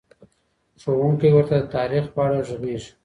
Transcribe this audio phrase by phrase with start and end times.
[0.81, 2.91] ښوونکی ورته د تاريخ په اړه غږېږي.